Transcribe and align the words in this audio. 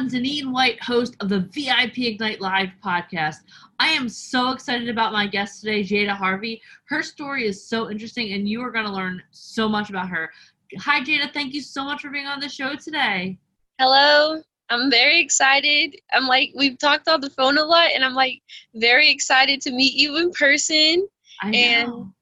Deneen 0.00 0.52
White, 0.52 0.82
host 0.82 1.16
of 1.20 1.28
the 1.28 1.40
VIP 1.40 1.98
Ignite 1.98 2.40
Live 2.40 2.70
podcast. 2.84 3.40
I 3.78 3.88
am 3.88 4.08
so 4.08 4.50
excited 4.50 4.88
about 4.88 5.12
my 5.12 5.26
guest 5.26 5.60
today, 5.60 5.82
Jada 5.84 6.16
Harvey. 6.16 6.62
Her 6.86 7.02
story 7.02 7.46
is 7.46 7.62
so 7.62 7.90
interesting, 7.90 8.32
and 8.32 8.48
you 8.48 8.62
are 8.62 8.70
going 8.70 8.86
to 8.86 8.92
learn 8.92 9.22
so 9.30 9.68
much 9.68 9.90
about 9.90 10.08
her. 10.08 10.32
Hi, 10.78 11.00
Jada. 11.02 11.32
Thank 11.32 11.52
you 11.52 11.60
so 11.60 11.84
much 11.84 12.00
for 12.00 12.10
being 12.10 12.26
on 12.26 12.40
the 12.40 12.48
show 12.48 12.74
today. 12.74 13.38
Hello. 13.78 14.42
I'm 14.70 14.90
very 14.90 15.20
excited. 15.20 15.94
I'm 16.12 16.26
like, 16.26 16.52
we've 16.56 16.78
talked 16.78 17.06
on 17.06 17.20
the 17.20 17.30
phone 17.30 17.58
a 17.58 17.64
lot, 17.64 17.90
and 17.94 18.02
I'm 18.04 18.14
like 18.14 18.40
very 18.74 19.10
excited 19.10 19.60
to 19.62 19.72
meet 19.72 19.94
you 19.94 20.16
in 20.16 20.30
person. 20.32 21.06
I 21.42 21.50
know. 21.50 21.58
And 21.58 22.12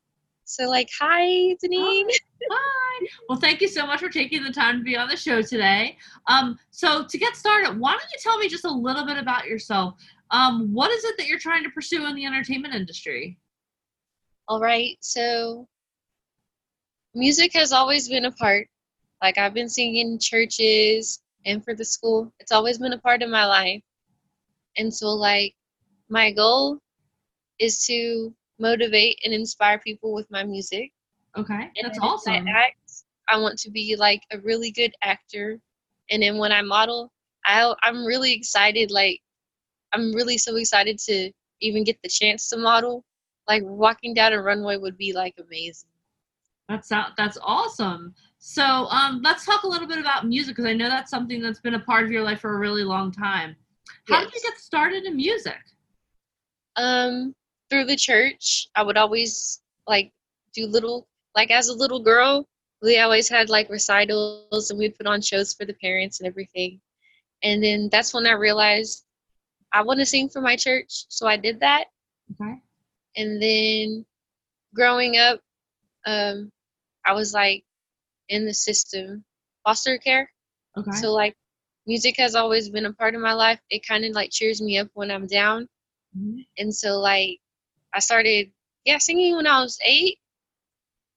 so, 0.51 0.69
like, 0.69 0.89
hi, 0.99 1.55
Deneen. 1.65 2.07
Hi. 2.11 2.19
Hi. 2.51 3.07
Well, 3.29 3.39
thank 3.39 3.61
you 3.61 3.69
so 3.69 3.87
much 3.87 4.01
for 4.01 4.09
taking 4.09 4.43
the 4.43 4.51
time 4.51 4.79
to 4.79 4.83
be 4.83 4.97
on 4.97 5.09
the 5.09 5.17
show 5.17 5.43
today. 5.43 5.97
Um, 6.27 6.59
so, 6.71 7.05
to 7.05 7.19
get 7.19 7.37
started, 7.37 7.79
why 7.79 7.93
don't 7.93 8.03
you 8.03 8.19
tell 8.21 8.37
me 8.37 8.49
just 8.49 8.65
a 8.65 8.71
little 8.71 9.07
bit 9.07 9.17
about 9.17 9.47
yourself? 9.47 9.95
Um, 10.33 10.75
what 10.75 10.91
is 10.91 11.05
it 11.05 11.17
that 11.19 11.29
you're 11.29 11.39
trying 11.39 11.63
to 11.63 11.71
pursue 11.71 12.05
in 12.07 12.17
the 12.17 12.27
entertainment 12.27 12.75
industry? 12.75 13.39
All 14.49 14.59
right. 14.59 14.97
So, 15.01 15.69
music 17.15 17.53
has 17.55 17.73
always 17.73 18.09
been 18.09 18.25
a 18.25 18.33
part. 18.33 18.67
Like, 19.23 19.39
I've 19.39 19.55
been 19.55 19.69
singing 19.69 20.09
in 20.09 20.19
churches 20.19 21.21
and 21.47 21.65
for 21.65 21.77
the 21.77 21.85
school. 21.85 22.33
It's 22.41 22.51
always 22.51 22.79
been 22.79 22.93
a 22.93 22.99
part 22.99 23.23
of 23.23 23.31
my 23.31 23.47
life. 23.47 23.83
And 24.77 24.93
so, 24.93 25.11
like, 25.11 25.55
my 26.09 26.33
goal 26.33 26.81
is 27.61 27.87
to 27.87 28.35
motivate 28.61 29.19
and 29.25 29.33
inspire 29.33 29.79
people 29.79 30.13
with 30.13 30.31
my 30.31 30.45
music. 30.45 30.93
Okay, 31.37 31.71
And 31.77 31.85
that's 31.85 31.99
awesome. 32.01 32.33
I 32.33 32.51
act, 32.51 33.05
I 33.29 33.37
want 33.37 33.59
to 33.61 33.71
be 33.71 33.97
like 33.97 34.23
a 34.33 34.39
really 34.41 34.71
good 34.71 34.93
actor. 35.03 35.59
And 36.11 36.23
then 36.23 36.39
when 36.39 36.53
I 36.53 36.63
model, 36.63 37.13
I 37.45 37.73
I'm 37.83 38.05
really 38.05 38.33
excited. 38.33 38.91
Like 38.91 39.21
I'm 39.93 40.13
really 40.13 40.39
so 40.39 40.57
excited 40.57 40.99
to 41.07 41.31
even 41.61 41.85
get 41.85 41.99
the 42.03 42.09
chance 42.09 42.49
to 42.49 42.57
model. 42.57 43.05
Like 43.49 43.63
walking 43.65 44.15
down 44.15 44.33
a 44.33 44.43
runway 44.43 44.77
would 44.77 44.97
be 44.97 45.13
like 45.13 45.35
amazing. 45.39 45.89
That's 46.69 46.93
out, 46.93 47.17
that's 47.17 47.37
awesome. 47.43 48.15
So 48.39 48.63
um, 48.63 49.21
let's 49.23 49.45
talk 49.45 49.65
a 49.65 49.69
little 49.69 49.89
bit 49.89 49.99
about 49.99 50.27
music 50.27 50.55
because 50.55 50.71
I 50.71 50.73
know 50.73 50.89
that's 50.89 51.11
something 51.11 51.43
that's 51.43 51.61
been 51.61 51.75
a 51.75 51.81
part 51.81 52.05
of 52.05 52.13
your 52.13 52.23
life 52.23 52.41
for 52.41 52.55
a 52.55 52.59
really 52.59 52.85
long 52.85 53.11
time. 53.11 53.57
How 54.09 54.21
did 54.21 54.33
you 54.33 54.41
get 54.41 54.59
started 54.59 55.05
in 55.05 55.17
music? 55.17 55.59
Um, 56.77 57.35
through 57.71 57.85
the 57.85 57.97
church, 57.97 58.69
I 58.75 58.83
would 58.83 58.97
always 58.97 59.61
like 59.87 60.13
do 60.53 60.67
little 60.67 61.07
like 61.35 61.51
as 61.51 61.69
a 61.69 61.75
little 61.75 62.01
girl, 62.01 62.47
we 62.83 62.99
always 62.99 63.29
had 63.29 63.49
like 63.49 63.71
recitals 63.71 64.71
and 64.71 64.79
we'd 64.79 64.97
put 64.97 65.07
on 65.07 65.21
shows 65.21 65.55
for 65.55 65.65
the 65.65 65.75
parents 65.75 66.21
and 66.21 66.27
everything. 66.27 66.81
And 67.43 67.63
then 67.63 67.89
that's 67.91 68.13
when 68.13 68.27
I 68.27 68.33
realized 68.33 69.05
I 69.73 69.83
want 69.83 70.01
to 70.01 70.07
sing 70.07 70.29
for 70.29 70.41
my 70.41 70.57
church, 70.57 71.07
so 71.09 71.27
I 71.27 71.37
did 71.37 71.61
that. 71.61 71.85
Okay. 72.33 72.61
And 73.17 73.41
then 73.41 74.05
growing 74.75 75.17
up, 75.17 75.41
um, 76.07 76.51
I 77.07 77.13
was 77.13 77.33
like 77.33 77.65
in 78.29 78.47
the 78.47 78.55
system, 78.55 79.25
foster 79.65 79.99
care. 79.99 80.31
Okay. 80.77 80.91
So 80.93 81.13
like 81.13 81.37
music 81.87 82.17
has 82.19 82.35
always 82.35 82.69
been 82.69 82.87
a 82.87 82.93
part 82.93 83.15
of 83.15 83.21
my 83.21 83.33
life. 83.33 83.61
It 83.71 83.87
kind 83.87 84.05
of 84.05 84.13
like 84.13 84.31
cheers 84.31 84.61
me 84.61 84.79
up 84.79 84.89
when 84.95 85.11
I'm 85.11 85.27
down. 85.27 85.69
Mhm. 86.17 86.47
And 86.59 86.75
so 86.75 86.99
like 86.99 87.39
I 87.95 88.01
started 88.01 88.53
yeah 88.85 88.99
singing 88.99 89.37
when 89.37 89.47
I 89.47 89.63
was 89.63 89.79
eight, 89.85 90.19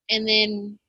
and 0.10 0.28
then 0.28 0.80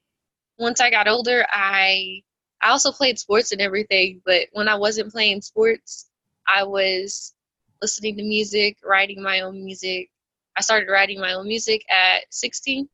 once 0.59 0.81
I 0.81 0.91
got 0.91 1.09
older, 1.09 1.47
I 1.51 2.23
I 2.63 2.71
also 2.71 2.93
played 2.93 3.19
sports 3.19 3.53
and 3.53 3.61
everything. 3.61 4.23
But 4.25 4.49
when 4.53 4.69
I 4.69 4.75
wasn't 4.77 5.13
playing 5.13 5.43
sports, 5.43 6.11
I 6.49 6.65
was 6.65 7.35
listening 7.83 8.17
to 8.17 8.23
music, 8.23 8.79
writing 8.85 9.23
my 9.23 9.41
own 9.41 9.65
music. 9.65 10.11
I 10.57 10.63
started 10.63 10.91
writing 10.91 11.21
my 11.21 11.35
own 11.35 11.47
music 11.49 11.85
at 11.91 12.23
16. 12.31 12.89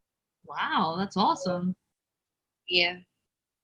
Wow, 0.47 0.97
that's 0.99 1.17
awesome. 1.17 1.75
Yeah, 2.69 2.99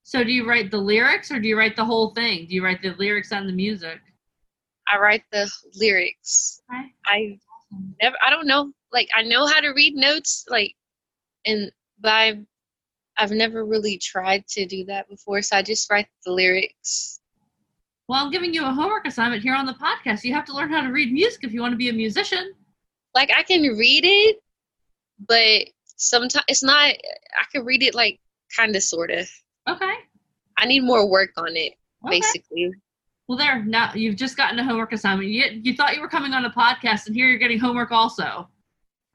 So 0.03 0.23
do 0.23 0.31
you 0.31 0.47
write 0.47 0.71
the 0.71 0.77
lyrics 0.77 1.31
or 1.31 1.39
do 1.39 1.47
you 1.47 1.57
write 1.57 1.75
the 1.75 1.85
whole 1.85 2.13
thing? 2.13 2.47
Do 2.47 2.55
you 2.55 2.63
write 2.63 2.81
the 2.81 2.93
lyrics 2.95 3.31
and 3.31 3.47
the 3.47 3.53
music? 3.53 3.99
I 4.91 4.97
write 4.97 5.23
the 5.31 5.51
lyrics. 5.75 6.61
Okay. 6.71 6.93
I 7.05 7.39
never 8.01 8.15
I 8.25 8.29
don't 8.29 8.47
know 8.47 8.71
like 8.91 9.09
I 9.15 9.23
know 9.23 9.45
how 9.45 9.59
to 9.59 9.69
read 9.69 9.95
notes 9.95 10.45
like 10.49 10.75
and 11.45 11.71
but 11.99 12.11
I've, 12.11 12.45
I've 13.17 13.31
never 13.31 13.65
really 13.65 13.97
tried 13.97 14.47
to 14.49 14.65
do 14.65 14.85
that 14.85 15.09
before 15.09 15.41
so 15.41 15.57
I 15.57 15.61
just 15.61 15.89
write 15.89 16.07
the 16.25 16.31
lyrics. 16.31 17.19
Well, 18.07 18.23
I'm 18.23 18.31
giving 18.31 18.53
you 18.53 18.63
a 18.65 18.71
homework 18.71 19.05
assignment 19.05 19.41
here 19.41 19.53
on 19.53 19.65
the 19.65 19.73
podcast. 19.73 20.23
You 20.23 20.33
have 20.33 20.45
to 20.45 20.53
learn 20.53 20.71
how 20.71 20.81
to 20.81 20.93
read 20.93 21.11
music 21.11 21.41
if 21.43 21.51
you 21.51 21.61
want 21.61 21.73
to 21.73 21.77
be 21.77 21.89
a 21.89 21.93
musician. 21.93 22.53
Like 23.13 23.31
I 23.35 23.43
can 23.43 23.61
read 23.61 24.05
it 24.05 24.37
but 25.27 25.67
sometimes 25.85 26.45
it's 26.47 26.63
not 26.63 26.89
I 26.89 27.45
can 27.51 27.65
read 27.65 27.83
it 27.83 27.95
like 27.95 28.19
kind 28.55 28.75
of 28.75 28.83
sort 28.83 29.11
of. 29.11 29.27
Okay. 29.67 29.93
I 30.57 30.65
need 30.65 30.81
more 30.81 31.09
work 31.09 31.31
on 31.37 31.55
it 31.55 31.73
Okay. 32.05 32.19
basically. 32.19 32.71
Well, 33.27 33.37
there. 33.37 33.63
Now 33.63 33.91
you've 33.93 34.15
just 34.15 34.37
gotten 34.37 34.57
a 34.59 34.63
homework 34.63 34.93
assignment. 34.93 35.29
You, 35.29 35.45
you 35.63 35.75
thought 35.75 35.95
you 35.95 36.01
were 36.01 36.07
coming 36.07 36.33
on 36.33 36.45
a 36.45 36.49
podcast, 36.49 37.07
and 37.07 37.15
here 37.15 37.27
you're 37.27 37.37
getting 37.37 37.59
homework 37.59 37.91
also. 37.91 38.47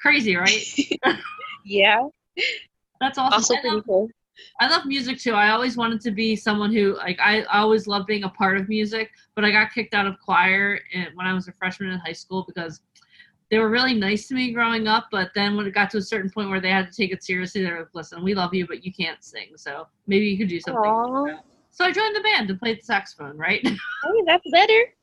Crazy, 0.00 0.36
right? 0.36 0.64
Yeah. 1.64 2.08
That's 3.00 3.18
awesome. 3.18 3.34
Also 3.34 3.54
I, 3.54 3.60
pretty 3.60 3.76
love, 3.76 3.84
cool. 3.84 4.08
I 4.60 4.68
love 4.68 4.86
music 4.86 5.18
too. 5.18 5.34
I 5.34 5.50
always 5.50 5.76
wanted 5.76 6.00
to 6.02 6.10
be 6.10 6.36
someone 6.36 6.72
who, 6.72 6.96
like, 6.96 7.18
I, 7.20 7.42
I 7.42 7.60
always 7.60 7.86
loved 7.86 8.06
being 8.06 8.24
a 8.24 8.28
part 8.28 8.56
of 8.56 8.68
music, 8.68 9.10
but 9.34 9.44
I 9.44 9.50
got 9.50 9.72
kicked 9.72 9.94
out 9.94 10.06
of 10.06 10.18
choir 10.20 10.80
in, 10.92 11.06
when 11.14 11.26
I 11.26 11.32
was 11.34 11.48
a 11.48 11.52
freshman 11.52 11.90
in 11.90 11.98
high 11.98 12.12
school 12.12 12.44
because 12.46 12.80
they 13.50 13.58
were 13.58 13.68
really 13.68 13.94
nice 13.94 14.28
to 14.28 14.34
me 14.34 14.52
growing 14.52 14.88
up. 14.88 15.08
But 15.10 15.30
then 15.34 15.56
when 15.56 15.66
it 15.66 15.74
got 15.74 15.90
to 15.90 15.98
a 15.98 16.02
certain 16.02 16.30
point 16.30 16.50
where 16.50 16.60
they 16.60 16.70
had 16.70 16.90
to 16.90 16.96
take 16.96 17.12
it 17.12 17.22
seriously, 17.22 17.62
they 17.62 17.70
were 17.70 17.80
like, 17.80 17.94
"Listen, 17.94 18.24
we 18.24 18.34
love 18.34 18.54
you, 18.54 18.66
but 18.66 18.84
you 18.84 18.92
can't 18.92 19.22
sing. 19.22 19.50
So 19.56 19.86
maybe 20.06 20.26
you 20.26 20.38
could 20.38 20.48
do 20.48 20.58
something." 20.58 20.82
Aw. 20.82 21.38
So 21.72 21.84
I 21.86 21.90
joined 21.90 22.14
the 22.14 22.20
band 22.20 22.50
and 22.50 22.58
played 22.58 22.80
the 22.80 22.84
saxophone. 22.84 23.36
Right? 23.36 23.66
Hey, 23.66 23.76
that's 24.26 24.48
better. 24.50 24.94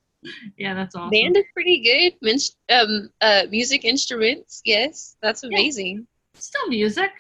yeah, 0.58 0.74
that's 0.74 0.96
awesome. 0.96 1.10
Band 1.10 1.36
is 1.36 1.46
pretty 1.54 1.82
good. 2.22 2.40
Um, 2.70 3.10
uh, 3.22 3.44
music 3.50 3.84
instruments, 3.84 4.62
yes, 4.64 5.18
that's 5.22 5.44
amazing. 5.44 6.08
Still 6.36 6.68
music. 6.70 7.12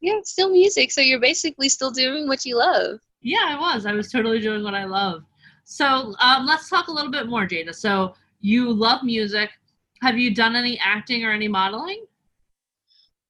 Yeah, 0.00 0.14
it's 0.16 0.30
still 0.30 0.50
music. 0.50 0.90
So 0.90 1.00
you're 1.00 1.20
basically 1.20 1.68
still 1.68 1.90
doing 1.90 2.26
what 2.26 2.44
you 2.44 2.56
love. 2.58 3.00
Yeah, 3.22 3.44
I 3.44 3.58
was. 3.58 3.86
I 3.86 3.92
was 3.92 4.10
totally 4.10 4.40
doing 4.40 4.64
what 4.64 4.74
I 4.74 4.84
love. 4.84 5.24
So 5.64 6.14
um, 6.20 6.46
let's 6.46 6.68
talk 6.68 6.88
a 6.88 6.92
little 6.92 7.10
bit 7.10 7.28
more, 7.28 7.46
Jada. 7.46 7.74
So 7.74 8.14
you 8.40 8.72
love 8.72 9.04
music. 9.04 9.50
Have 10.02 10.18
you 10.18 10.34
done 10.34 10.56
any 10.56 10.78
acting 10.82 11.24
or 11.24 11.30
any 11.30 11.46
modeling? 11.46 12.04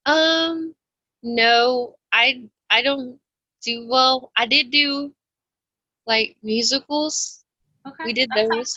Um, 0.06 0.74
no, 1.22 1.96
I 2.12 2.44
I 2.70 2.82
don't 2.82 3.18
do 3.62 3.86
well. 3.88 4.30
I 4.36 4.46
did 4.46 4.70
do 4.70 5.12
like 6.10 6.36
musicals, 6.42 7.40
Okay. 7.86 8.04
We 8.04 8.12
did 8.12 8.30
those. 8.34 8.74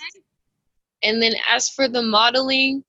and 1.03 1.21
then 1.21 1.33
as 1.49 1.69
for 1.69 1.87
the 1.87 2.01
modeling, 2.01 2.83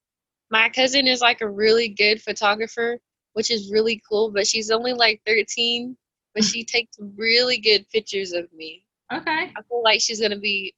my 0.50 0.68
cousin 0.68 1.06
is 1.06 1.20
like 1.20 1.40
a 1.40 1.48
really 1.48 1.88
good 1.88 2.22
photographer, 2.22 2.98
which 3.32 3.50
is 3.50 3.72
really 3.72 4.00
cool. 4.08 4.30
But 4.30 4.46
she's 4.46 4.70
only 4.70 4.92
like 4.92 5.20
13, 5.26 5.96
but 6.34 6.44
hmm. 6.44 6.48
she 6.48 6.64
takes 6.64 6.96
really 7.16 7.58
good 7.58 7.88
pictures 7.90 8.32
of 8.32 8.52
me. 8.52 8.84
Okay. 9.12 9.52
I 9.56 9.62
feel 9.68 9.82
like 9.82 10.00
she's 10.00 10.20
gonna 10.20 10.38
be 10.38 10.74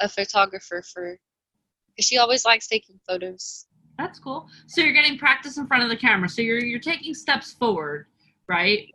a 0.00 0.08
photographer 0.08 0.82
for, 0.92 1.18
because 1.88 2.06
she 2.06 2.18
always 2.18 2.44
likes 2.44 2.68
taking 2.68 3.00
photos. 3.08 3.66
That's 3.98 4.18
cool. 4.18 4.46
So 4.66 4.80
you're 4.80 4.94
getting 4.94 5.18
practice 5.18 5.58
in 5.58 5.66
front 5.66 5.82
of 5.82 5.90
the 5.90 5.96
camera. 5.96 6.28
So 6.28 6.42
you're 6.42 6.64
you're 6.64 6.80
taking 6.80 7.12
steps 7.12 7.52
forward, 7.52 8.06
right? 8.46 8.88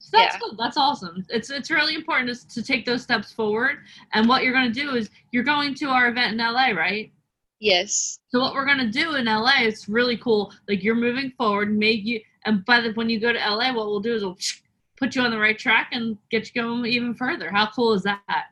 So 0.00 0.16
that's 0.16 0.34
Yeah. 0.34 0.40
good. 0.40 0.58
That's 0.58 0.76
awesome. 0.76 1.24
It's 1.28 1.50
it's 1.50 1.70
really 1.70 1.94
important 1.94 2.34
to, 2.36 2.48
to 2.48 2.62
take 2.62 2.84
those 2.84 3.02
steps 3.02 3.32
forward. 3.32 3.76
And 4.12 4.28
what 4.28 4.42
you're 4.42 4.52
going 4.52 4.72
to 4.72 4.80
do 4.80 4.94
is 4.96 5.10
you're 5.30 5.44
going 5.44 5.74
to 5.76 5.90
our 5.90 6.08
event 6.08 6.32
in 6.32 6.38
LA, 6.38 6.70
right? 6.70 7.12
Yes. 7.60 8.18
So 8.30 8.40
what 8.40 8.54
we're 8.54 8.64
gonna 8.64 8.90
do 8.90 9.16
in 9.16 9.26
LA, 9.26 9.60
it's 9.60 9.86
really 9.88 10.16
cool. 10.16 10.50
Like 10.66 10.82
you're 10.82 10.94
moving 10.94 11.30
forward, 11.36 11.76
make 11.76 12.04
you, 12.06 12.20
and 12.46 12.64
by 12.64 12.80
the 12.80 12.92
when 12.92 13.10
you 13.10 13.20
go 13.20 13.32
to 13.34 13.38
LA, 13.38 13.72
what 13.74 13.86
we'll 13.86 14.00
do 14.00 14.14
is 14.14 14.22
we'll 14.24 14.38
put 14.96 15.14
you 15.14 15.20
on 15.22 15.30
the 15.30 15.38
right 15.38 15.58
track 15.58 15.90
and 15.92 16.16
get 16.30 16.46
you 16.46 16.62
going 16.62 16.86
even 16.86 17.12
further. 17.14 17.50
How 17.50 17.70
cool 17.70 17.92
is 17.92 18.02
that? 18.04 18.46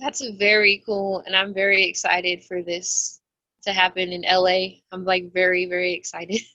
That's 0.00 0.26
very 0.38 0.82
cool, 0.84 1.22
and 1.26 1.36
I'm 1.36 1.54
very 1.54 1.84
excited 1.84 2.42
for 2.44 2.62
this 2.62 3.20
to 3.62 3.72
happen 3.72 4.12
in 4.12 4.22
LA. 4.22 4.80
I'm 4.90 5.04
like 5.04 5.32
very, 5.32 5.66
very 5.66 5.92
excited. 5.94 6.40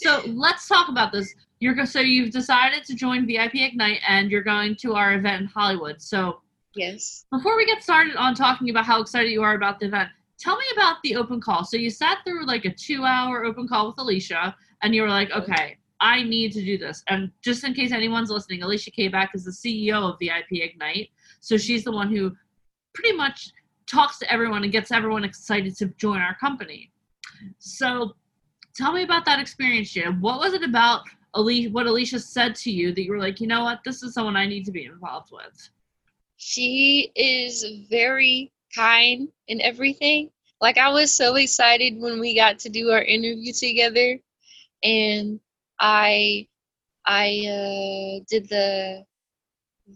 So 0.00 0.22
let's 0.28 0.68
talk 0.68 0.88
about 0.88 1.10
this. 1.10 1.34
You're 1.60 1.86
so 1.86 2.00
you've 2.00 2.30
decided 2.30 2.84
to 2.84 2.94
join 2.94 3.26
VIP 3.26 3.56
Ignite 3.56 4.00
and 4.06 4.30
you're 4.30 4.42
going 4.42 4.76
to 4.76 4.94
our 4.94 5.14
event 5.14 5.42
in 5.42 5.46
Hollywood. 5.48 6.00
So 6.00 6.40
Yes. 6.76 7.26
before 7.32 7.56
we 7.56 7.66
get 7.66 7.82
started 7.82 8.14
on 8.16 8.34
talking 8.34 8.70
about 8.70 8.84
how 8.84 9.00
excited 9.00 9.32
you 9.32 9.42
are 9.42 9.54
about 9.54 9.80
the 9.80 9.86
event, 9.86 10.10
tell 10.38 10.56
me 10.56 10.64
about 10.74 10.98
the 11.02 11.16
open 11.16 11.40
call. 11.40 11.64
So 11.64 11.76
you 11.76 11.90
sat 11.90 12.18
through 12.24 12.46
like 12.46 12.64
a 12.64 12.72
two-hour 12.72 13.44
open 13.44 13.66
call 13.66 13.88
with 13.88 13.98
Alicia, 13.98 14.54
and 14.82 14.94
you 14.94 15.02
were 15.02 15.08
like, 15.08 15.30
okay, 15.32 15.76
I 16.00 16.22
need 16.22 16.52
to 16.52 16.64
do 16.64 16.78
this. 16.78 17.02
And 17.08 17.32
just 17.42 17.64
in 17.64 17.74
case 17.74 17.90
anyone's 17.90 18.30
listening, 18.30 18.62
Alicia 18.62 18.92
Kback 18.92 19.30
is 19.34 19.44
the 19.44 19.50
CEO 19.50 20.12
of 20.12 20.18
VIP 20.20 20.62
Ignite. 20.62 21.10
So 21.40 21.56
she's 21.56 21.82
the 21.82 21.90
one 21.92 22.14
who 22.14 22.36
pretty 22.94 23.16
much 23.16 23.50
talks 23.88 24.18
to 24.18 24.32
everyone 24.32 24.62
and 24.62 24.70
gets 24.70 24.92
everyone 24.92 25.24
excited 25.24 25.76
to 25.78 25.86
join 25.96 26.20
our 26.20 26.36
company. 26.36 26.92
So 27.58 28.14
tell 28.76 28.92
me 28.92 29.02
about 29.02 29.24
that 29.24 29.40
experience, 29.40 29.92
Jada. 29.92 30.20
What 30.20 30.38
was 30.38 30.52
it 30.52 30.62
about 30.62 31.02
Alicia, 31.38 31.70
what 31.70 31.86
Alicia 31.86 32.18
said 32.18 32.56
to 32.56 32.70
you 32.70 32.92
that 32.92 33.02
you 33.02 33.12
were 33.12 33.20
like, 33.20 33.40
you 33.40 33.46
know 33.46 33.62
what, 33.62 33.80
this 33.84 34.02
is 34.02 34.12
someone 34.12 34.36
I 34.36 34.46
need 34.46 34.64
to 34.64 34.72
be 34.72 34.84
involved 34.86 35.30
with? 35.32 35.70
She 36.36 37.12
is 37.14 37.64
very 37.88 38.52
kind 38.74 39.28
and 39.48 39.60
everything. 39.60 40.30
Like 40.60 40.78
I 40.78 40.90
was 40.90 41.16
so 41.16 41.36
excited 41.36 41.96
when 41.98 42.18
we 42.18 42.34
got 42.34 42.58
to 42.60 42.68
do 42.68 42.90
our 42.90 43.02
interview 43.02 43.52
together 43.52 44.18
and 44.82 45.38
I 45.78 46.46
I 47.06 47.28
uh 47.46 48.24
did 48.28 48.48
the 48.48 49.04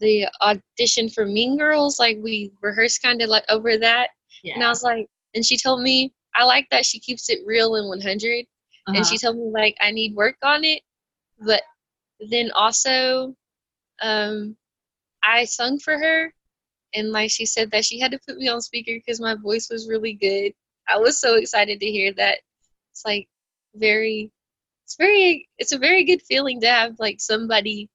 the 0.00 0.29
audition 0.41 1.09
for 1.11 1.27
Mean 1.27 1.59
Girls 1.59 1.99
like 1.99 2.19
we 2.23 2.53
rehearsed 2.62 3.03
kind 3.03 3.21
of 3.21 3.29
like 3.29 3.45
over 3.49 3.77
that 3.79 4.11
Yeah. 4.45 4.55
and 4.55 4.62
I 4.65 4.69
was 4.69 4.83
like 4.85 5.09
and 5.35 5.45
she 5.45 5.59
told 5.59 5.83
me 5.83 6.12
I 6.35 6.45
like 6.45 6.69
that 6.71 6.87
she 6.87 6.99
keeps 7.00 7.29
it 7.31 7.41
real 7.45 7.75
and 7.75 7.88
100 7.88 8.47
Uh-huh. 8.87 8.97
and 8.97 9.05
she 9.06 9.19
told 9.19 9.37
me 9.37 9.50
like 9.53 9.77
I 9.81 9.91
need 9.91 10.15
work 10.15 10.37
on 10.45 10.62
it. 10.65 10.83
But 11.44 11.62
then 12.31 12.50
also, 12.53 13.35
um, 14.00 14.56
I 15.25 15.44
sung 15.44 15.79
for 15.79 15.99
her, 15.99 16.33
and 16.94 17.11
like 17.11 17.31
she 17.31 17.47
said 17.47 17.71
that 17.71 17.85
she 17.85 17.99
had 17.99 18.12
to 18.12 18.21
put 18.27 18.37
me 18.37 18.49
on 18.49 18.61
speaker 18.61 18.93
because 18.94 19.21
my 19.21 19.35
voice 19.35 19.69
was 19.71 19.89
really 19.89 20.15
good. 20.15 20.53
I 20.89 20.99
was 20.99 21.21
so 21.21 21.37
excited 21.37 21.81
to 21.81 21.87
hear 21.87 22.12
that. 22.15 22.39
It's 22.91 23.05
like 23.06 23.27
very, 23.75 24.31
it's 24.85 24.97
very, 24.97 25.49
it's 25.59 25.73
a 25.73 25.79
very 25.79 26.05
good 26.05 26.21
feeling 26.23 26.61
to 26.61 26.69
have 26.69 26.97
like 26.99 27.21
somebody 27.21 27.88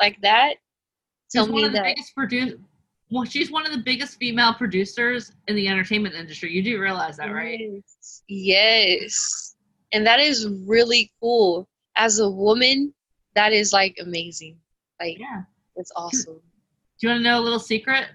like 0.00 0.20
that 0.22 0.54
tell 1.30 1.44
she's 1.44 1.52
one 1.52 1.62
me 1.62 1.66
of 1.66 1.72
the 1.72 1.78
that. 1.78 1.84
biggest 1.84 2.16
produ- 2.16 2.58
well, 3.10 3.24
she's 3.24 3.50
one 3.50 3.64
of 3.66 3.72
the 3.72 3.78
biggest 3.78 4.18
female 4.18 4.54
producers 4.54 5.32
in 5.48 5.54
the 5.54 5.68
entertainment 5.68 6.14
industry. 6.14 6.50
You 6.52 6.62
do 6.62 6.80
realize 6.80 7.18
that, 7.18 7.32
right? 7.32 7.60
Yes. 7.60 8.22
Yes. 8.26 9.56
And 9.92 10.06
that 10.06 10.18
is 10.18 10.48
really 10.66 11.12
cool. 11.20 11.68
As 11.96 12.18
a 12.18 12.28
woman, 12.28 12.92
that 13.34 13.52
is 13.52 13.72
like 13.72 13.96
amazing. 14.00 14.58
Like 15.00 15.18
Yeah. 15.18 15.42
it's 15.76 15.92
awesome. 15.96 16.34
Do 16.34 16.40
you 17.00 17.08
want 17.10 17.20
to 17.20 17.22
know 17.24 17.38
a 17.38 17.42
little 17.44 17.58
secret? 17.58 18.06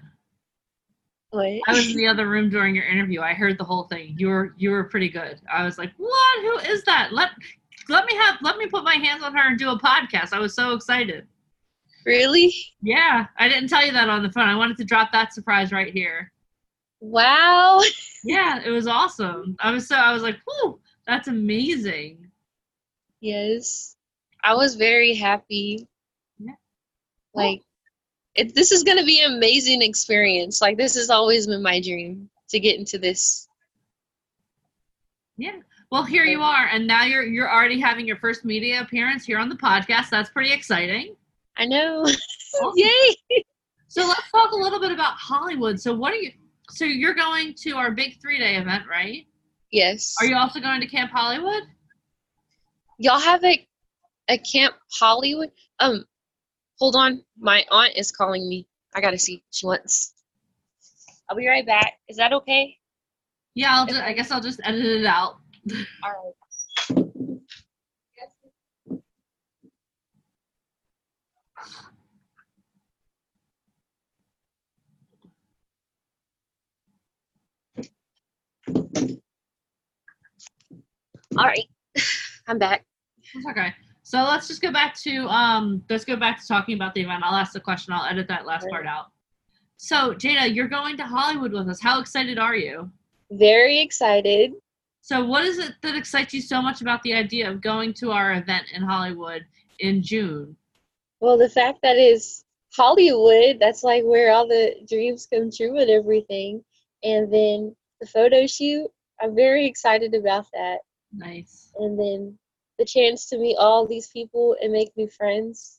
What? 1.30 1.46
I 1.66 1.72
was 1.72 1.90
in 1.90 1.96
the 1.96 2.06
other 2.06 2.28
room 2.28 2.50
during 2.50 2.74
your 2.74 2.84
interview. 2.84 3.20
I 3.22 3.32
heard 3.32 3.56
the 3.58 3.64
whole 3.64 3.84
thing. 3.84 4.14
You 4.18 4.28
were 4.28 4.54
you 4.58 4.70
were 4.70 4.84
pretty 4.84 5.08
good. 5.08 5.40
I 5.50 5.64
was 5.64 5.78
like, 5.78 5.92
"What? 5.96 6.40
Who 6.42 6.58
is 6.70 6.84
that? 6.84 7.12
Let 7.12 7.30
let 7.88 8.04
me 8.06 8.14
have 8.16 8.36
let 8.42 8.58
me 8.58 8.66
put 8.66 8.84
my 8.84 8.94
hands 8.96 9.22
on 9.22 9.34
her 9.34 9.48
and 9.48 9.58
do 9.58 9.70
a 9.70 9.78
podcast." 9.78 10.32
I 10.34 10.38
was 10.40 10.54
so 10.54 10.74
excited. 10.74 11.26
really? 12.04 12.52
Yeah, 12.82 13.26
I 13.38 13.48
didn't 13.48 13.68
tell 13.68 13.86
you 13.86 13.92
that 13.92 14.08
on 14.10 14.22
the 14.24 14.32
phone. 14.32 14.48
I 14.48 14.56
wanted 14.56 14.76
to 14.78 14.84
drop 14.84 15.12
that 15.12 15.32
surprise 15.32 15.70
right 15.72 15.92
here. 15.92 16.32
Wow. 17.00 17.80
Yeah, 18.24 18.60
it 18.64 18.70
was 18.70 18.86
awesome. 18.86 19.56
I 19.58 19.72
was 19.72 19.88
so 19.88 19.96
I 19.96 20.12
was 20.12 20.22
like, 20.22 20.38
"Whoo, 20.46 20.78
that's 21.08 21.26
amazing." 21.28 22.30
Yes. 23.22 23.96
I 24.42 24.54
was 24.54 24.74
very 24.74 25.14
happy. 25.14 25.86
Yeah. 26.38 26.54
Like 27.32 27.62
it, 28.34 28.54
this 28.54 28.72
is 28.72 28.82
going 28.82 28.98
to 28.98 29.04
be 29.04 29.22
an 29.22 29.34
amazing 29.34 29.80
experience. 29.80 30.60
Like 30.60 30.76
this 30.76 30.96
has 30.96 31.08
always 31.08 31.46
been 31.46 31.62
my 31.62 31.80
dream 31.80 32.28
to 32.48 32.58
get 32.58 32.78
into 32.78 32.98
this. 32.98 33.46
Yeah. 35.36 35.56
Well, 35.92 36.02
here 36.04 36.24
you 36.24 36.40
are, 36.42 36.68
and 36.68 36.86
now 36.86 37.04
you're 37.04 37.22
you're 37.22 37.50
already 37.50 37.78
having 37.78 38.06
your 38.06 38.16
first 38.16 38.44
media 38.44 38.80
appearance 38.80 39.24
here 39.24 39.38
on 39.38 39.48
the 39.48 39.56
podcast. 39.56 40.08
That's 40.10 40.30
pretty 40.30 40.52
exciting. 40.52 41.14
I 41.56 41.66
know. 41.66 42.00
Awesome. 42.02 42.72
Yay. 42.76 43.44
So 43.88 44.06
let's 44.06 44.30
talk 44.32 44.52
a 44.52 44.56
little 44.56 44.80
bit 44.80 44.90
about 44.90 45.14
Hollywood. 45.14 45.78
So 45.78 45.94
what 45.94 46.12
are 46.12 46.16
you? 46.16 46.32
So 46.70 46.86
you're 46.86 47.14
going 47.14 47.54
to 47.58 47.76
our 47.76 47.90
big 47.92 48.20
three 48.20 48.38
day 48.38 48.56
event, 48.56 48.84
right? 48.90 49.26
Yes. 49.70 50.16
Are 50.18 50.26
you 50.26 50.34
also 50.34 50.60
going 50.60 50.80
to 50.80 50.86
Camp 50.86 51.12
Hollywood? 51.12 51.64
Y'all 52.98 53.18
have 53.18 53.44
a 53.44 53.66
a 54.28 54.38
Camp 54.38 54.74
Hollywood? 54.92 55.50
Um 55.80 56.04
hold 56.78 56.96
on. 56.96 57.24
My 57.38 57.64
aunt 57.70 57.96
is 57.96 58.12
calling 58.12 58.48
me. 58.48 58.66
I 58.94 59.00
got 59.00 59.12
to 59.12 59.18
see. 59.18 59.42
She 59.50 59.66
wants. 59.66 60.14
I'll 61.28 61.36
be 61.36 61.48
right 61.48 61.64
back. 61.66 61.94
Is 62.08 62.16
that 62.18 62.32
okay? 62.32 62.76
Yeah, 63.54 63.76
I'll 63.76 63.86
just, 63.86 64.00
I 64.00 64.12
guess 64.12 64.30
I'll 64.30 64.40
just 64.40 64.60
edit 64.64 64.84
it 64.84 65.06
out. 65.06 65.36
All 66.04 66.12
right. 66.12 66.34
All 81.36 81.46
right. 81.46 81.64
I'm 82.52 82.58
back. 82.58 82.84
It's 83.34 83.46
okay. 83.46 83.72
So 84.02 84.18
let's 84.24 84.46
just 84.46 84.60
go 84.60 84.70
back 84.70 84.94
to 85.04 85.26
um. 85.28 85.82
Let's 85.88 86.04
go 86.04 86.16
back 86.16 86.38
to 86.38 86.46
talking 86.46 86.74
about 86.74 86.92
the 86.94 87.00
event. 87.00 87.22
I'll 87.24 87.34
ask 87.34 87.54
the 87.54 87.60
question. 87.60 87.94
I'll 87.94 88.04
edit 88.04 88.28
that 88.28 88.44
last 88.44 88.68
part 88.68 88.86
out. 88.86 89.06
So 89.78 90.12
Jada, 90.12 90.54
you're 90.54 90.68
going 90.68 90.98
to 90.98 91.04
Hollywood 91.04 91.54
with 91.54 91.66
us. 91.70 91.80
How 91.80 91.98
excited 91.98 92.38
are 92.38 92.54
you? 92.54 92.90
Very 93.30 93.80
excited. 93.80 94.52
So 95.00 95.24
what 95.24 95.46
is 95.46 95.56
it 95.56 95.76
that 95.80 95.96
excites 95.96 96.34
you 96.34 96.42
so 96.42 96.60
much 96.60 96.82
about 96.82 97.02
the 97.04 97.14
idea 97.14 97.50
of 97.50 97.62
going 97.62 97.94
to 97.94 98.10
our 98.10 98.34
event 98.34 98.66
in 98.74 98.82
Hollywood 98.82 99.46
in 99.78 100.02
June? 100.02 100.54
Well, 101.20 101.38
the 101.38 101.48
fact 101.48 101.78
that 101.82 101.96
it's 101.96 102.44
Hollywood, 102.76 103.60
that's 103.60 103.82
like 103.82 104.04
where 104.04 104.30
all 104.30 104.46
the 104.46 104.74
dreams 104.86 105.26
come 105.32 105.50
true 105.50 105.78
and 105.78 105.88
everything. 105.88 106.62
And 107.02 107.32
then 107.32 107.74
the 108.02 108.06
photo 108.06 108.46
shoot, 108.46 108.88
I'm 109.22 109.34
very 109.34 109.64
excited 109.64 110.12
about 110.12 110.48
that. 110.52 110.80
Nice. 111.14 111.72
And 111.78 111.98
then 111.98 112.38
the 112.82 112.86
chance 112.86 113.26
to 113.26 113.38
meet 113.38 113.56
all 113.58 113.86
these 113.86 114.08
people 114.08 114.56
and 114.60 114.72
make 114.72 114.96
new 114.96 115.08
friends. 115.08 115.78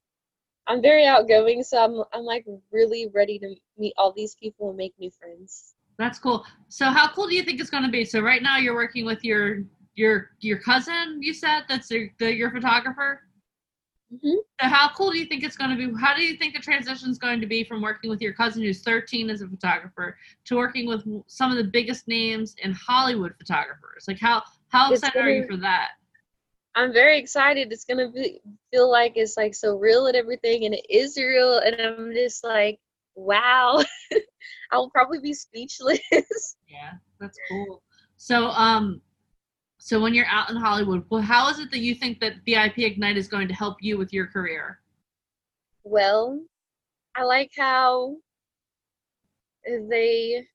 I'm 0.68 0.82
very 0.82 1.06
outgoing, 1.06 1.62
so 1.62 1.84
I'm 1.84 2.04
I'm 2.14 2.24
like 2.24 2.46
really 2.72 3.10
ready 3.14 3.38
to 3.40 3.56
meet 3.78 3.94
all 3.98 4.14
these 4.14 4.36
people 4.36 4.70
and 4.70 4.78
make 4.78 4.94
new 4.98 5.12
friends. 5.12 5.76
That's 5.98 6.18
cool. 6.18 6.46
So 6.70 6.86
how 6.86 7.12
cool 7.14 7.28
do 7.28 7.36
you 7.36 7.44
think 7.44 7.60
it's 7.60 7.70
going 7.70 7.84
to 7.84 7.92
be? 7.92 8.06
So 8.06 8.22
right 8.22 8.42
now 8.42 8.58
you're 8.58 8.74
working 8.74 9.06
with 9.06 9.24
your 9.26 9.64
your 9.96 10.32
your 10.40 10.60
cousin. 10.60 11.22
You 11.22 11.34
said 11.34 11.64
that's 11.68 11.92
your, 11.92 12.08
the, 12.20 12.34
your 12.34 12.52
photographer. 12.52 13.24
Mhm. 14.14 14.38
So 14.62 14.68
how 14.70 14.90
cool 14.96 15.12
do 15.12 15.18
you 15.20 15.26
think 15.26 15.44
it's 15.44 15.58
going 15.58 15.72
to 15.72 15.76
be? 15.76 15.94
How 16.00 16.16
do 16.16 16.24
you 16.24 16.38
think 16.38 16.54
the 16.54 16.62
transition 16.62 17.10
is 17.10 17.18
going 17.18 17.42
to 17.42 17.48
be 17.48 17.66
from 17.66 17.82
working 17.82 18.10
with 18.10 18.22
your 18.22 18.34
cousin 18.34 18.64
who's 18.64 18.82
13 18.82 19.30
as 19.30 19.42
a 19.42 19.48
photographer 19.48 20.18
to 20.46 20.56
working 20.56 20.88
with 20.88 21.04
some 21.28 21.52
of 21.52 21.58
the 21.58 21.66
biggest 21.66 22.08
names 22.08 22.56
in 22.64 22.72
Hollywood 22.72 23.34
photographers? 23.38 24.06
Like 24.08 24.20
how 24.20 24.44
how 24.70 24.94
It's 24.94 25.04
excited 25.04 25.26
are 25.26 25.30
you 25.30 25.46
for 25.46 25.58
that? 25.58 25.90
I'm 26.76 26.92
very 26.92 27.20
excited. 27.20 27.72
It's 27.72 27.86
gonna 27.86 28.10
be 28.10 28.42
feel 28.72 28.90
like 28.92 29.14
it's 29.16 29.38
like 29.38 29.54
so 29.54 29.78
real 29.78 30.08
and 30.08 30.16
everything, 30.16 30.66
and 30.66 30.74
it 30.74 30.86
is 30.90 31.18
real. 31.18 31.60
And 31.60 31.80
I'm 31.80 32.14
just 32.14 32.44
like, 32.44 32.80
wow. 33.16 33.84
I 34.72 34.78
will 34.78 34.90
probably 34.90 35.20
be 35.20 35.34
speechless. 35.34 36.00
Yeah, 36.68 36.94
that's 37.20 37.38
cool. 37.52 37.84
So 38.18 38.48
um, 38.48 39.00
so 39.78 40.00
when 40.00 40.16
you're 40.16 40.26
out 40.26 40.50
in 40.50 40.56
Hollywood, 40.56 41.06
well, 41.12 41.22
how 41.22 41.50
is 41.50 41.60
it 41.60 41.70
that 41.70 41.82
you 41.82 41.94
think 41.94 42.20
that 42.20 42.38
VIP 42.48 42.80
Ignite 42.80 43.16
is 43.16 43.28
going 43.28 43.48
to 43.48 43.54
help 43.54 43.78
you 43.80 44.00
with 44.00 44.12
your 44.12 44.26
career? 44.26 44.80
well, 45.84 46.40
I 47.16 47.24
like 47.24 47.52
how 47.58 48.18
they 49.66 50.48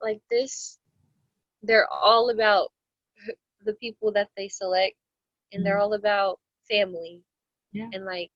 like 0.00 0.20
this. 0.30 0.78
They're 1.62 1.88
all 1.92 2.30
about 2.30 2.68
the 3.64 3.74
people 3.74 4.12
that 4.12 4.28
they 4.36 4.48
select, 4.48 4.96
and 5.52 5.64
they're 5.64 5.74
mm-hmm. 5.74 5.82
all 5.82 5.94
about 5.94 6.40
family. 6.68 7.22
Yeah. 7.72 7.88
And 7.92 8.04
like, 8.04 8.30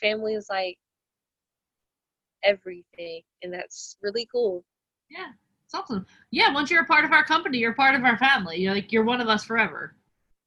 family 0.00 0.34
is 0.34 0.48
like 0.50 0.78
everything, 2.42 3.22
and 3.42 3.52
that's 3.52 3.96
really 4.02 4.28
cool. 4.30 4.64
Yeah, 5.10 5.32
it's 5.64 5.74
awesome. 5.74 6.06
Yeah, 6.30 6.52
once 6.52 6.70
you're 6.70 6.82
a 6.82 6.86
part 6.86 7.04
of 7.04 7.12
our 7.12 7.24
company, 7.24 7.58
you're 7.58 7.74
part 7.74 7.94
of 7.94 8.04
our 8.04 8.18
family. 8.18 8.58
You're 8.58 8.74
like 8.74 8.92
you're 8.92 9.04
one 9.04 9.20
of 9.20 9.28
us 9.28 9.44
forever. 9.44 9.94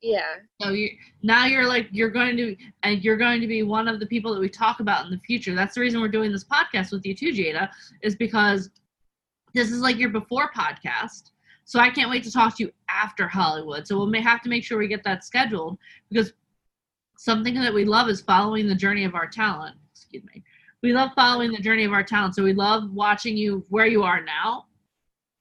Yeah. 0.01 0.36
So 0.62 0.69
you 0.69 0.89
now 1.24 1.45
you're 1.45 1.67
like 1.67 1.88
you're 1.91 2.12
going 2.12 2.38
to 2.38 2.55
and 2.83 2.97
uh, 2.97 3.01
you're 3.01 3.17
going 3.17 3.41
to 3.41 3.47
be 3.47 3.63
one 3.63 3.88
of 3.88 4.00
the 4.00 4.05
people 4.05 4.33
that 4.33 4.39
we 4.39 4.50
talk 4.50 4.79
about 4.79 5.05
in 5.05 5.12
the 5.12 5.19
future. 5.19 5.55
That's 5.55 5.75
the 5.75 5.81
reason 5.81 6.01
we're 6.01 6.07
doing 6.07 6.31
this 6.31 6.43
podcast 6.43 6.91
with 6.91 7.05
you 7.05 7.15
too, 7.15 7.31
Jada, 7.31 7.69
is 8.03 8.15
because 8.15 8.69
this 9.53 9.71
is 9.71 9.79
like 9.79 9.97
your 9.97 10.09
before 10.09 10.51
podcast. 10.55 11.31
So 11.67 11.81
I 11.81 11.89
can't 11.89 12.09
wait 12.09 12.24
to 12.24 12.31
talk 12.31 12.55
to 12.55 12.63
you 12.63 12.71
after 12.89 13.27
Hollywood. 13.27 13.86
So 13.86 13.97
we'll 13.97 14.07
may 14.07 14.21
have 14.21 14.41
to 14.43 14.50
make 14.50 14.63
sure 14.63 14.77
we 14.77 14.88
get 14.88 15.03
that 15.03 15.25
scheduled 15.25 15.77
because 16.09 16.31
something 17.17 17.55
that 17.55 17.74
we 17.74 17.83
love 17.83 18.07
is 18.07 18.21
following 18.21 18.67
the 18.67 18.75
journey 18.75 19.03
of 19.03 19.15
our 19.15 19.27
talent. 19.27 19.75
Excuse 19.91 20.24
me. 20.33 20.45
We 20.81 20.93
love 20.93 21.12
following 21.13 21.51
the 21.51 21.62
journey 21.62 21.83
of 21.83 21.91
our 21.91 22.03
talent. 22.03 22.36
So 22.36 22.43
we 22.43 22.53
love 22.53 22.89
watching 22.93 23.36
you 23.36 23.65
where 23.67 23.86
you 23.86 24.01
are 24.03 24.24
now 24.24 24.67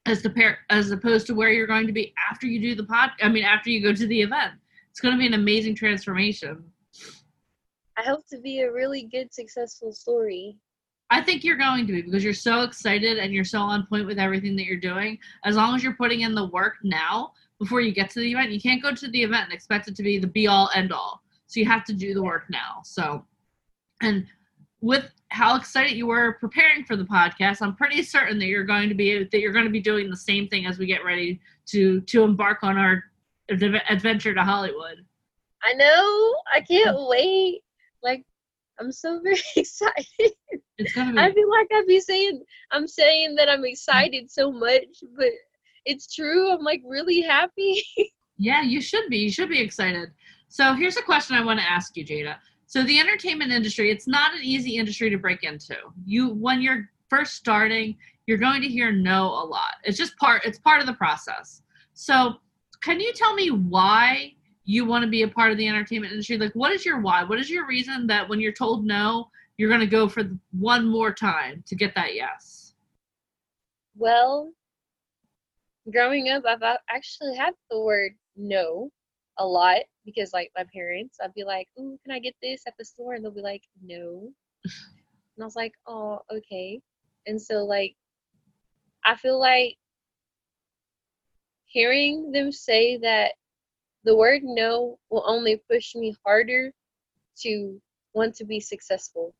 as 0.06 0.20
the 0.20 0.30
pair 0.30 0.58
as 0.68 0.90
opposed 0.90 1.28
to 1.28 1.34
where 1.34 1.50
you're 1.50 1.68
going 1.68 1.86
to 1.86 1.92
be 1.92 2.12
after 2.28 2.48
you 2.48 2.60
do 2.60 2.74
the 2.74 2.84
pod 2.84 3.10
I 3.22 3.28
mean 3.28 3.44
after 3.44 3.70
you 3.70 3.80
go 3.80 3.94
to 3.94 4.06
the 4.08 4.20
event. 4.20 4.54
It's 4.90 5.00
going 5.00 5.14
to 5.14 5.18
be 5.18 5.28
an 5.28 5.34
amazing 5.34 5.76
transformation. 5.76 6.64
I 7.96 8.02
hope 8.02 8.26
to 8.30 8.38
be 8.38 8.62
a 8.62 8.72
really 8.72 9.04
good 9.04 9.32
successful 9.32 9.92
story. 9.92 10.58
I 11.10 11.22
think 11.22 11.44
you're 11.44 11.56
going 11.56 11.86
to 11.86 11.92
be 11.92 12.02
because 12.02 12.24
you're 12.24 12.34
so 12.34 12.62
excited 12.62 13.18
and 13.18 13.32
you're 13.32 13.44
so 13.44 13.60
on 13.60 13.86
point 13.86 14.06
with 14.06 14.18
everything 14.18 14.56
that 14.56 14.64
you're 14.64 14.76
doing. 14.76 15.18
As 15.44 15.56
long 15.56 15.74
as 15.76 15.82
you're 15.82 15.94
putting 15.94 16.22
in 16.22 16.34
the 16.34 16.46
work 16.46 16.76
now 16.82 17.32
before 17.58 17.80
you 17.80 17.92
get 17.92 18.10
to 18.10 18.20
the 18.20 18.32
event, 18.32 18.50
you 18.50 18.60
can't 18.60 18.82
go 18.82 18.92
to 18.92 19.08
the 19.08 19.22
event 19.22 19.44
and 19.44 19.52
expect 19.52 19.88
it 19.88 19.96
to 19.96 20.02
be 20.02 20.18
the 20.18 20.26
be 20.26 20.46
all 20.46 20.70
end 20.74 20.92
all. 20.92 21.22
So 21.46 21.60
you 21.60 21.66
have 21.66 21.84
to 21.84 21.92
do 21.92 22.12
the 22.12 22.22
work 22.22 22.44
now. 22.50 22.80
So, 22.84 23.24
and 24.02 24.26
with 24.80 25.08
how 25.28 25.56
excited 25.56 25.92
you 25.92 26.06
were 26.06 26.34
preparing 26.34 26.84
for 26.84 26.96
the 26.96 27.04
podcast, 27.04 27.62
I'm 27.62 27.76
pretty 27.76 28.02
certain 28.02 28.38
that 28.40 28.46
you're 28.46 28.64
going 28.64 28.88
to 28.88 28.94
be 28.94 29.24
that 29.24 29.40
you're 29.40 29.52
going 29.52 29.64
to 29.64 29.70
be 29.70 29.80
doing 29.80 30.10
the 30.10 30.16
same 30.16 30.48
thing 30.48 30.66
as 30.66 30.78
we 30.78 30.86
get 30.86 31.04
ready 31.04 31.40
to 31.66 32.00
to 32.00 32.24
embark 32.24 32.62
on 32.62 32.76
our 32.76 33.04
adventure 33.48 34.34
to 34.34 34.42
Hollywood. 34.42 35.04
I 35.62 35.72
know. 35.74 36.34
I 36.52 36.60
can't 36.60 36.96
wait. 37.08 37.62
Like 38.02 38.24
I'm 38.80 38.92
so 38.92 39.20
very 39.24 39.40
excited. 39.56 40.32
It's 40.78 40.92
gonna 40.92 41.12
be. 41.12 41.18
I 41.18 41.32
feel 41.32 41.50
like 41.50 41.68
I'd 41.72 41.86
be 41.86 42.00
saying 42.00 42.42
I'm 42.72 42.86
saying 42.86 43.34
that 43.36 43.48
I'm 43.48 43.64
excited 43.64 44.30
so 44.30 44.52
much, 44.52 45.02
but 45.16 45.30
it's 45.84 46.12
true. 46.14 46.50
I'm 46.50 46.62
like 46.62 46.82
really 46.84 47.22
happy. 47.22 47.82
yeah, 48.38 48.62
you 48.62 48.80
should 48.80 49.08
be. 49.08 49.18
You 49.18 49.30
should 49.30 49.48
be 49.48 49.60
excited. 49.60 50.10
So 50.48 50.74
here's 50.74 50.96
a 50.96 51.02
question 51.02 51.36
I 51.36 51.44
want 51.44 51.60
to 51.60 51.70
ask 51.70 51.96
you, 51.96 52.04
Jada. 52.04 52.36
So 52.66 52.82
the 52.82 52.98
entertainment 52.98 53.52
industry, 53.52 53.90
it's 53.90 54.08
not 54.08 54.34
an 54.34 54.40
easy 54.42 54.76
industry 54.76 55.08
to 55.10 55.18
break 55.18 55.44
into. 55.44 55.76
You 56.04 56.30
when 56.34 56.60
you're 56.60 56.88
first 57.08 57.34
starting, 57.34 57.96
you're 58.26 58.38
going 58.38 58.60
to 58.62 58.68
hear 58.68 58.90
no 58.92 59.26
a 59.26 59.44
lot. 59.44 59.74
It's 59.84 59.98
just 59.98 60.16
part 60.18 60.44
it's 60.44 60.58
part 60.58 60.80
of 60.80 60.86
the 60.86 60.94
process. 60.94 61.62
So 61.94 62.34
can 62.82 63.00
you 63.00 63.12
tell 63.12 63.34
me 63.34 63.50
why 63.50 64.34
you 64.66 64.84
want 64.84 65.04
to 65.04 65.08
be 65.08 65.22
a 65.22 65.28
part 65.28 65.52
of 65.52 65.56
the 65.56 65.66
entertainment 65.66 66.12
industry? 66.12 66.36
Like 66.36 66.52
what 66.54 66.72
is 66.72 66.84
your 66.84 67.00
why? 67.00 67.22
What 67.22 67.38
is 67.38 67.48
your 67.48 67.66
reason 67.66 68.06
that 68.08 68.28
when 68.28 68.40
you're 68.40 68.52
told 68.52 68.84
no, 68.84 69.30
you're 69.56 69.70
going 69.70 69.80
to 69.80 69.86
go 69.86 70.08
for 70.08 70.24
one 70.50 70.86
more 70.86 71.12
time 71.12 71.62
to 71.66 71.74
get 71.74 71.94
that 71.94 72.14
yes? 72.14 72.74
Well, 73.96 74.52
growing 75.90 76.28
up, 76.28 76.42
I've 76.46 76.78
actually 76.90 77.36
had 77.36 77.54
the 77.70 77.80
word 77.80 78.12
no 78.36 78.90
a 79.38 79.46
lot 79.46 79.80
because 80.04 80.32
like 80.32 80.50
my 80.56 80.64
parents, 80.74 81.18
I'd 81.22 81.34
be 81.34 81.44
like, 81.44 81.68
"Ooh, 81.78 81.98
can 82.04 82.14
I 82.14 82.18
get 82.18 82.34
this 82.42 82.62
at 82.66 82.74
the 82.78 82.84
store?" 82.84 83.14
and 83.14 83.24
they'll 83.24 83.30
be 83.30 83.40
like, 83.40 83.62
"No," 83.82 84.32
and 84.64 85.42
I 85.42 85.44
was 85.44 85.56
like, 85.56 85.74
"Oh, 85.86 86.20
okay." 86.30 86.80
And 87.26 87.40
so 87.40 87.64
like, 87.64 87.94
I 89.04 89.14
feel 89.16 89.38
like 89.38 89.76
hearing 91.66 92.32
them 92.32 92.50
say 92.50 92.96
that 92.98 93.32
the 94.06 94.16
word 94.16 94.42
no 94.44 94.98
will 95.10 95.24
only 95.26 95.60
push 95.68 95.94
me 95.96 96.16
harder 96.24 96.72
to 97.42 97.80
want 98.14 98.34
to 98.36 98.44
be 98.44 98.60
successful. 98.60 99.34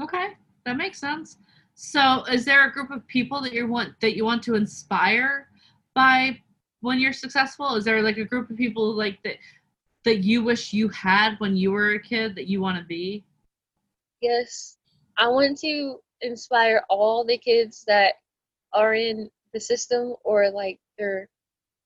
Okay, 0.00 0.34
that 0.66 0.76
makes 0.76 1.00
sense. 1.00 1.38
So, 1.74 2.24
is 2.24 2.44
there 2.44 2.68
a 2.68 2.70
group 2.70 2.90
of 2.90 3.04
people 3.08 3.40
that 3.40 3.52
you 3.52 3.66
want 3.66 3.98
that 4.00 4.16
you 4.16 4.24
want 4.24 4.42
to 4.44 4.54
inspire 4.54 5.48
by 5.94 6.38
when 6.82 7.00
you're 7.00 7.14
successful? 7.14 7.74
Is 7.74 7.84
there 7.84 8.02
like 8.02 8.18
a 8.18 8.24
group 8.24 8.50
of 8.50 8.56
people 8.56 8.94
like 8.94 9.18
that 9.24 9.36
that 10.04 10.18
you 10.18 10.44
wish 10.44 10.74
you 10.74 10.88
had 10.90 11.36
when 11.38 11.56
you 11.56 11.72
were 11.72 11.94
a 11.94 12.00
kid 12.00 12.36
that 12.36 12.46
you 12.46 12.60
want 12.60 12.78
to 12.78 12.84
be? 12.84 13.24
Yes. 14.20 14.76
I 15.16 15.28
want 15.28 15.58
to 15.60 16.00
inspire 16.20 16.84
all 16.90 17.24
the 17.24 17.38
kids 17.38 17.84
that 17.86 18.14
are 18.74 18.94
in 18.94 19.30
the 19.52 19.60
system 19.60 20.14
or 20.22 20.50
like 20.50 20.80
they're 20.98 21.28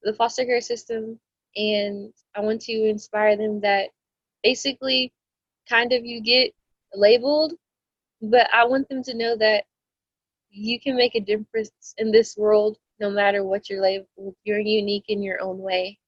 the 0.03 0.15
foster 0.15 0.45
care 0.45 0.61
system 0.61 1.21
and 1.57 2.13
I 2.35 2.41
want 2.41 2.61
to 2.63 2.73
inspire 2.73 3.37
them 3.37 3.61
that 3.61 3.91
basically 4.43 5.13
kind 5.69 5.93
of 5.93 6.05
you 6.05 6.21
get 6.21 6.53
labeled 6.95 7.55
but 8.23 8.49
I 8.53 8.65
want 8.65 8.89
them 8.89 9.03
to 9.05 9.15
know 9.15 9.37
that 9.37 9.65
you 10.51 10.81
can 10.81 10.97
make 10.97 11.15
a 11.15 11.21
difference 11.21 11.95
in 11.99 12.11
this 12.11 12.37
world 12.37 12.79
no 13.01 13.11
matter 13.11 13.45
what 13.45 13.71
you're 13.71 13.83
labeled. 13.83 14.35
You're 14.45 14.59
unique 14.59 15.05
in 15.09 15.23
your 15.23 15.41
own 15.41 15.59
way. 15.59 15.99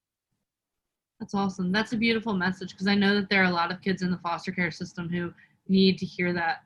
That's 1.19 1.33
awesome. 1.33 1.71
That's 1.71 1.93
a 1.93 1.97
beautiful 1.97 2.33
message 2.33 2.71
because 2.71 2.87
I 2.87 2.95
know 2.95 3.15
that 3.15 3.29
there 3.29 3.41
are 3.43 3.49
a 3.49 3.53
lot 3.53 3.71
of 3.71 3.81
kids 3.81 4.01
in 4.01 4.11
the 4.11 4.17
foster 4.17 4.51
care 4.51 4.71
system 4.71 5.07
who 5.07 5.33
need 5.67 5.99
to 5.99 6.05
hear 6.05 6.33
that. 6.33 6.63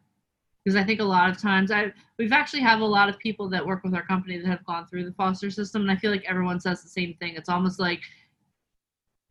Because 0.63 0.77
I 0.77 0.83
think 0.83 0.99
a 0.99 1.03
lot 1.03 1.29
of 1.29 1.37
times 1.39 1.69
I 1.69 1.91
we've 2.17 2.31
actually 2.31 2.61
have 2.61 2.79
a 2.79 2.85
lot 2.85 3.09
of 3.09 3.19
people 3.19 3.49
that 3.49 3.63
work 3.63 3.83
with 3.83 3.93
our 3.93 4.05
company 4.05 4.39
that 4.39 4.47
have 4.47 4.65
gone 4.65 4.87
through 4.87 5.05
the 5.05 5.11
foster 5.11 5.51
system 5.51 5.83
and 5.83 5.91
I 5.91 5.95
feel 5.97 6.09
like 6.09 6.23
everyone 6.25 6.59
says 6.59 6.81
the 6.81 6.89
same 6.89 7.13
thing. 7.19 7.35
It's 7.35 7.49
almost 7.49 7.79
like 7.79 8.01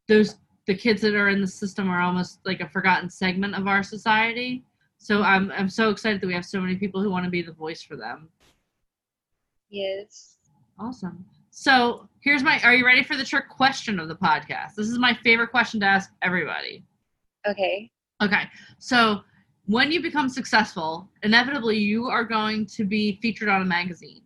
those 0.08 0.36
the 0.66 0.74
kids 0.74 1.02
that 1.02 1.14
are 1.14 1.28
in 1.28 1.40
the 1.40 1.46
system 1.46 1.90
are 1.90 2.00
almost 2.00 2.40
like 2.44 2.60
a 2.60 2.68
forgotten 2.68 3.10
segment 3.10 3.54
of 3.54 3.66
our 3.66 3.82
society. 3.82 4.64
So 4.98 5.22
I'm 5.22 5.50
I'm 5.52 5.68
so 5.68 5.90
excited 5.90 6.20
that 6.20 6.26
we 6.26 6.34
have 6.34 6.44
so 6.44 6.60
many 6.60 6.76
people 6.76 7.02
who 7.02 7.10
want 7.10 7.24
to 7.24 7.30
be 7.30 7.42
the 7.42 7.52
voice 7.52 7.82
for 7.82 7.96
them. 7.96 8.28
Yes. 9.68 10.38
Awesome. 10.78 11.24
So 11.50 12.08
here's 12.20 12.42
my 12.42 12.60
are 12.62 12.74
you 12.74 12.86
ready 12.86 13.02
for 13.02 13.16
the 13.16 13.24
trick 13.24 13.48
question 13.48 14.00
of 14.00 14.08
the 14.08 14.16
podcast? 14.16 14.74
This 14.76 14.88
is 14.88 14.98
my 14.98 15.14
favorite 15.22 15.50
question 15.50 15.80
to 15.80 15.86
ask 15.86 16.10
everybody. 16.22 16.84
Okay. 17.46 17.90
Okay. 18.22 18.44
So 18.78 19.20
when 19.66 19.90
you 19.90 20.02
become 20.02 20.28
successful, 20.28 21.08
inevitably 21.22 21.78
you 21.78 22.06
are 22.06 22.24
going 22.24 22.66
to 22.66 22.84
be 22.84 23.18
featured 23.20 23.48
on 23.48 23.62
a 23.62 23.66
magazine. 23.66 24.22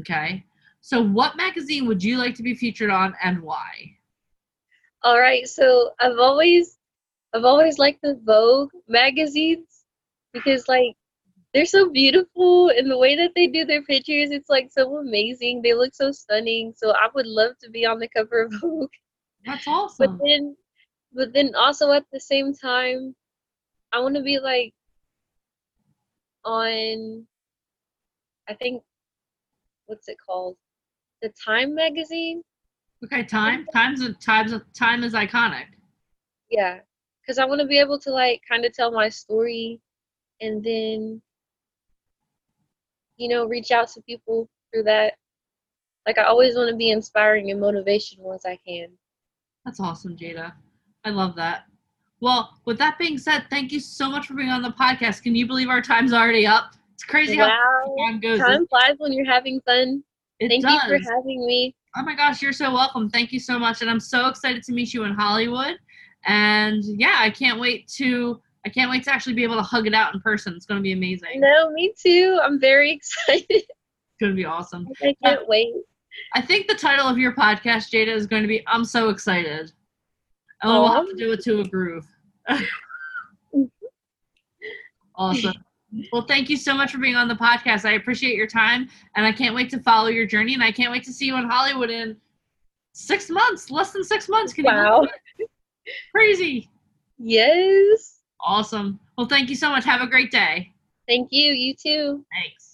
Okay. 0.00 0.44
So 0.80 1.02
what 1.02 1.36
magazine 1.36 1.86
would 1.86 2.02
you 2.02 2.18
like 2.18 2.34
to 2.34 2.42
be 2.42 2.54
featured 2.54 2.90
on 2.90 3.14
and 3.22 3.40
why? 3.40 3.96
All 5.04 5.18
right. 5.20 5.46
So 5.46 5.90
I've 6.00 6.18
always 6.18 6.78
I've 7.34 7.44
always 7.44 7.78
liked 7.78 8.02
the 8.02 8.18
Vogue 8.24 8.70
magazines 8.88 9.84
because 10.32 10.66
like 10.68 10.96
they're 11.52 11.66
so 11.66 11.90
beautiful 11.90 12.70
and 12.70 12.90
the 12.90 12.98
way 12.98 13.14
that 13.16 13.32
they 13.36 13.46
do 13.46 13.64
their 13.64 13.82
pictures 13.82 14.30
it's 14.30 14.50
like 14.50 14.70
so 14.72 14.96
amazing. 14.98 15.62
They 15.62 15.74
look 15.74 15.94
so 15.94 16.10
stunning 16.10 16.74
so 16.76 16.90
i 16.90 17.08
would 17.14 17.26
love 17.26 17.52
to 17.62 17.70
be 17.70 17.86
on 17.86 17.98
the 18.00 18.08
cover 18.08 18.42
of 18.42 18.52
vogue. 18.60 18.90
That's 19.46 19.68
awesome. 19.68 20.18
but 20.18 20.26
then 20.26 20.56
but 21.12 21.32
then 21.32 21.54
also 21.54 21.92
at 21.92 22.04
the 22.12 22.18
same 22.20 22.54
time 22.54 23.14
i 23.92 24.00
want 24.00 24.16
to 24.16 24.22
be 24.22 24.40
like 24.40 24.74
on 26.44 27.26
i 28.48 28.54
think 28.54 28.82
what's 29.86 30.08
it 30.08 30.16
called? 30.24 30.56
The 31.22 31.32
time 31.44 31.74
magazine 31.74 32.42
okay 33.04 33.22
time 33.22 33.66
times 33.72 34.02
times 34.18 34.54
time 34.76 35.04
is 35.04 35.12
iconic 35.12 35.66
yeah 36.50 36.78
because 37.20 37.38
i 37.38 37.44
want 37.44 37.60
to 37.60 37.66
be 37.66 37.78
able 37.78 37.98
to 37.98 38.10
like 38.10 38.40
kind 38.48 38.64
of 38.64 38.72
tell 38.72 38.90
my 38.90 39.08
story 39.08 39.80
and 40.40 40.64
then 40.64 41.20
you 43.16 43.28
know, 43.28 43.46
reach 43.46 43.70
out 43.70 43.88
to 43.88 44.02
people 44.02 44.48
through 44.72 44.84
that. 44.84 45.14
Like 46.06 46.18
I 46.18 46.24
always 46.24 46.56
want 46.56 46.70
to 46.70 46.76
be 46.76 46.90
inspiring 46.90 47.50
and 47.50 47.60
motivational 47.60 48.34
as 48.34 48.44
I 48.44 48.58
can. 48.66 48.88
That's 49.64 49.80
awesome, 49.80 50.16
Jada. 50.16 50.52
I 51.04 51.10
love 51.10 51.34
that. 51.36 51.64
Well, 52.20 52.58
with 52.64 52.78
that 52.78 52.98
being 52.98 53.18
said, 53.18 53.46
thank 53.50 53.72
you 53.72 53.80
so 53.80 54.10
much 54.10 54.26
for 54.26 54.34
being 54.34 54.48
on 54.48 54.62
the 54.62 54.70
podcast. 54.70 55.22
Can 55.22 55.34
you 55.34 55.46
believe 55.46 55.68
our 55.68 55.80
time's 55.80 56.12
already 56.12 56.46
up? 56.46 56.74
It's 56.94 57.04
crazy 57.04 57.38
wow. 57.38 57.48
how 57.48 58.06
time 58.06 58.20
goes. 58.20 58.38
Time 58.38 58.66
flies 58.66 58.94
when 58.98 59.12
you're 59.12 59.26
having 59.26 59.60
fun. 59.62 60.02
It 60.40 60.48
thank 60.48 60.64
does. 60.64 60.74
you 60.74 60.80
for 60.80 61.14
having 61.14 61.46
me. 61.46 61.74
Oh 61.96 62.02
my 62.02 62.14
gosh, 62.14 62.42
you're 62.42 62.52
so 62.52 62.72
welcome. 62.72 63.08
Thank 63.08 63.32
you 63.32 63.38
so 63.38 63.58
much. 63.58 63.80
And 63.80 63.90
I'm 63.90 64.00
so 64.00 64.26
excited 64.28 64.62
to 64.64 64.72
meet 64.72 64.92
you 64.92 65.04
in 65.04 65.14
Hollywood. 65.14 65.78
And 66.26 66.82
yeah, 66.84 67.16
I 67.18 67.30
can't 67.30 67.60
wait 67.60 67.86
to 67.96 68.40
I 68.66 68.70
can't 68.70 68.90
wait 68.90 69.04
to 69.04 69.12
actually 69.12 69.34
be 69.34 69.44
able 69.44 69.56
to 69.56 69.62
hug 69.62 69.86
it 69.86 69.94
out 69.94 70.14
in 70.14 70.20
person. 70.20 70.54
It's 70.54 70.64
going 70.64 70.78
to 70.78 70.82
be 70.82 70.92
amazing. 70.92 71.40
No, 71.40 71.70
me 71.70 71.92
too. 72.00 72.40
I'm 72.42 72.58
very 72.58 72.92
excited. 73.28 73.46
It's 73.48 73.66
going 74.20 74.32
to 74.32 74.36
be 74.36 74.46
awesome. 74.46 74.88
I 75.02 75.14
can't 75.22 75.40
uh, 75.40 75.44
wait. 75.46 75.74
I 76.34 76.40
think 76.40 76.66
the 76.66 76.74
title 76.74 77.06
of 77.06 77.18
your 77.18 77.32
podcast, 77.32 77.90
Jada, 77.90 78.08
is 78.08 78.26
going 78.26 78.42
to 78.42 78.48
be 78.48 78.62
"I'm 78.66 78.84
so 78.84 79.08
excited." 79.10 79.72
And 80.62 80.72
we'll 80.72 80.92
have 80.92 81.08
to 81.08 81.14
do 81.16 81.32
it 81.32 81.42
to 81.42 81.60
a 81.60 81.64
groove. 81.64 82.06
awesome. 85.16 85.54
Well, 86.12 86.22
thank 86.22 86.50
you 86.50 86.56
so 86.56 86.74
much 86.74 86.92
for 86.92 86.98
being 86.98 87.16
on 87.16 87.28
the 87.28 87.34
podcast. 87.34 87.84
I 87.84 87.92
appreciate 87.92 88.36
your 88.36 88.46
time, 88.46 88.88
and 89.16 89.24
I 89.24 89.32
can't 89.32 89.54
wait 89.54 89.70
to 89.70 89.80
follow 89.80 90.08
your 90.08 90.26
journey. 90.26 90.54
And 90.54 90.62
I 90.62 90.72
can't 90.72 90.90
wait 90.90 91.04
to 91.04 91.12
see 91.12 91.26
you 91.26 91.36
in 91.36 91.48
Hollywood 91.48 91.90
in 91.90 92.16
six 92.92 93.30
months, 93.30 93.70
less 93.70 93.92
than 93.92 94.02
six 94.04 94.28
months. 94.28 94.52
Can 94.52 94.64
wow. 94.64 95.06
Crazy. 96.12 96.70
Yes. 97.18 98.20
Awesome. 98.40 98.98
Well, 99.16 99.28
thank 99.28 99.48
you 99.50 99.56
so 99.56 99.70
much. 99.70 99.84
Have 99.84 100.00
a 100.00 100.06
great 100.06 100.30
day. 100.30 100.72
Thank 101.06 101.28
you. 101.30 101.52
You 101.52 101.74
too. 101.74 102.24
Thanks. 102.32 102.73